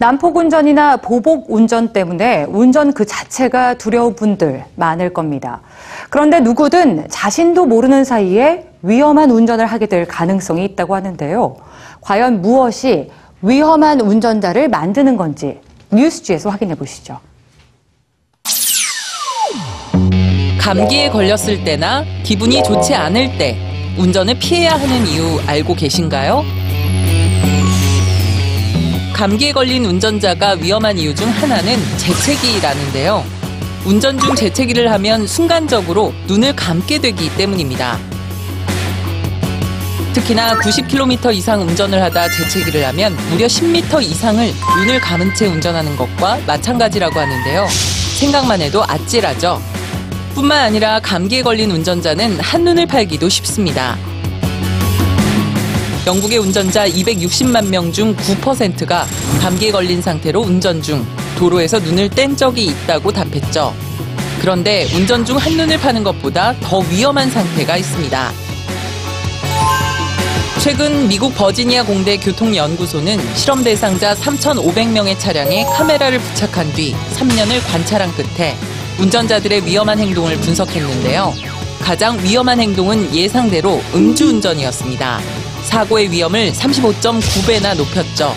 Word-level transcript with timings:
난폭 0.00 0.36
운전이나 0.36 0.98
보복 0.98 1.50
운전 1.50 1.92
때문에 1.92 2.44
운전 2.48 2.92
그 2.92 3.04
자체가 3.04 3.74
두려운 3.74 4.14
분들 4.14 4.64
많을 4.76 5.12
겁니다. 5.12 5.60
그런데 6.08 6.38
누구든 6.38 7.08
자신도 7.10 7.66
모르는 7.66 8.04
사이에 8.04 8.68
위험한 8.82 9.32
운전을 9.32 9.66
하게 9.66 9.86
될 9.86 10.06
가능성이 10.06 10.64
있다고 10.66 10.94
하는데요. 10.94 11.56
과연 12.00 12.42
무엇이 12.42 13.10
위험한 13.42 14.00
운전자를 14.00 14.68
만드는 14.68 15.16
건지 15.16 15.58
뉴스지에서 15.90 16.48
확인해 16.48 16.76
보시죠. 16.76 17.18
감기에 20.60 21.10
걸렸을 21.10 21.64
때나 21.64 22.04
기분이 22.22 22.62
좋지 22.62 22.94
않을 22.94 23.36
때 23.36 23.56
운전을 23.98 24.38
피해야 24.38 24.74
하는 24.74 25.06
이유 25.08 25.40
알고 25.44 25.74
계신가요? 25.74 26.67
감기에 29.18 29.50
걸린 29.50 29.84
운전자가 29.84 30.52
위험한 30.52 30.96
이유 30.96 31.12
중 31.12 31.28
하나는 31.28 31.76
재채기라는데요. 31.96 33.24
운전 33.84 34.16
중 34.16 34.32
재채기를 34.36 34.92
하면 34.92 35.26
순간적으로 35.26 36.14
눈을 36.28 36.54
감게 36.54 36.98
되기 37.00 37.28
때문입니다. 37.34 37.98
특히나 40.12 40.54
90km 40.60 41.34
이상 41.34 41.62
운전을 41.62 42.00
하다 42.00 42.28
재채기를 42.28 42.86
하면 42.86 43.16
무려 43.28 43.48
10m 43.48 44.00
이상을 44.04 44.52
눈을 44.78 45.00
감은 45.00 45.34
채 45.34 45.48
운전하는 45.48 45.96
것과 45.96 46.38
마찬가지라고 46.46 47.18
하는데요. 47.18 47.66
생각만 48.20 48.60
해도 48.60 48.84
아찔하죠. 48.86 49.60
뿐만 50.36 50.60
아니라 50.60 51.00
감기에 51.00 51.42
걸린 51.42 51.72
운전자는 51.72 52.38
한눈을 52.38 52.86
팔기도 52.86 53.28
쉽습니다. 53.28 53.98
영국의 56.08 56.38
운전자 56.38 56.88
260만 56.88 57.68
명 57.68 57.92
중 57.92 58.16
9%가 58.16 59.06
감기에 59.42 59.70
걸린 59.70 60.00
상태로 60.00 60.40
운전 60.40 60.80
중 60.80 61.06
도로에서 61.36 61.78
눈을 61.80 62.08
뗀 62.08 62.34
적이 62.34 62.64
있다고 62.68 63.12
답했죠. 63.12 63.74
그런데 64.40 64.86
운전 64.94 65.22
중 65.26 65.36
한눈을 65.36 65.78
파는 65.78 66.02
것보다 66.04 66.54
더 66.60 66.78
위험한 66.78 67.30
상태가 67.30 67.76
있습니다. 67.76 68.32
최근 70.62 71.08
미국 71.08 71.34
버지니아 71.34 71.84
공대 71.84 72.16
교통연구소는 72.16 73.34
실험 73.34 73.62
대상자 73.62 74.14
3,500명의 74.14 75.18
차량에 75.18 75.64
카메라를 75.76 76.20
부착한 76.20 76.72
뒤 76.72 76.94
3년을 77.16 77.60
관찰한 77.70 78.10
끝에 78.14 78.56
운전자들의 78.98 79.66
위험한 79.66 79.98
행동을 79.98 80.38
분석했는데요. 80.38 81.34
가장 81.82 82.18
위험한 82.22 82.60
행동은 82.60 83.14
예상대로 83.14 83.82
음주운전이었습니다. 83.94 85.37
사고의 85.68 86.10
위험을 86.10 86.50
35.9배나 86.52 87.76
높였죠. 87.76 88.34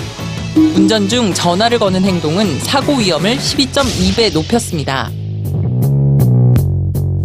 운전 0.76 1.08
중 1.08 1.34
전화를 1.34 1.80
거는 1.80 2.04
행동은 2.04 2.60
사고 2.60 2.96
위험을 2.96 3.38
12.2배 3.38 4.34
높였습니다. 4.34 5.10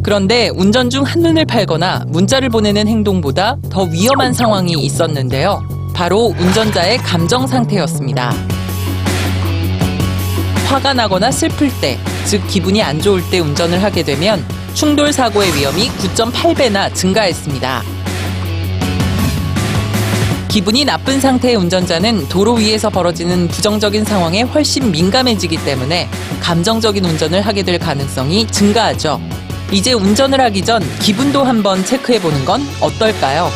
그런데 0.04 0.48
운전 0.54 0.90
중 0.90 1.02
한눈을 1.02 1.44
팔거나 1.46 2.04
문자를 2.06 2.50
보내는 2.50 2.86
행동보다 2.86 3.56
더 3.68 3.82
위험한 3.82 4.32
상황이 4.32 4.74
있었는데요. 4.74 5.66
바로 5.92 6.32
운전자의 6.38 6.98
감정 6.98 7.48
상태였습니다. 7.48 8.32
화가 10.68 10.94
나거나 10.94 11.32
슬플 11.32 11.68
때, 11.80 11.98
즉 12.26 12.46
기분이 12.46 12.80
안 12.80 13.00
좋을 13.00 13.28
때 13.28 13.40
운전을 13.40 13.82
하게 13.82 14.04
되면 14.04 14.44
충돌 14.74 15.12
사고의 15.12 15.52
위험이 15.56 15.88
9.8배나 15.88 16.94
증가했습니다. 16.94 17.82
기분이 20.56 20.86
나쁜 20.86 21.20
상태의 21.20 21.54
운전자는 21.56 22.30
도로 22.30 22.54
위에서 22.54 22.88
벌어지는 22.88 23.46
부정적인 23.48 24.06
상황에 24.06 24.40
훨씬 24.40 24.90
민감해지기 24.90 25.58
때문에 25.66 26.08
감정적인 26.40 27.04
운전을 27.04 27.42
하게 27.42 27.62
될 27.62 27.78
가능성이 27.78 28.46
증가하죠. 28.46 29.20
이제 29.70 29.92
운전을 29.92 30.40
하기 30.40 30.64
전 30.64 30.82
기분도 31.00 31.44
한번 31.44 31.84
체크해 31.84 32.22
보는 32.22 32.46
건 32.46 32.62
어떨까요? 32.80 33.50